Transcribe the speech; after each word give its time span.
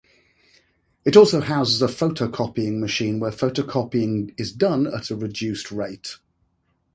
It 1.05 1.15
also 1.15 1.41
houses 1.41 1.79
a 1.79 1.85
photocopying 1.85 2.79
machine 2.79 3.19
where 3.19 3.29
photocopying 3.29 4.33
is 4.35 4.51
done 4.51 4.87
at 4.87 5.11
a 5.11 5.15
reduced 5.15 5.71
rate. 5.71 6.17